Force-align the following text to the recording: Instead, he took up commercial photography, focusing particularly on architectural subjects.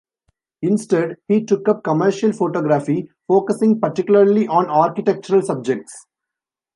Instead, 0.63 1.17
he 1.27 1.45
took 1.45 1.69
up 1.69 1.83
commercial 1.83 2.31
photography, 2.33 3.07
focusing 3.27 3.79
particularly 3.79 4.47
on 4.47 4.67
architectural 4.67 5.43
subjects. 5.43 6.07